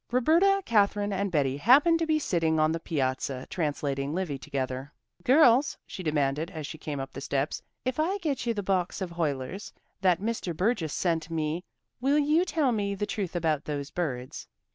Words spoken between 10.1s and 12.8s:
Mr. Burgess sent me will you tell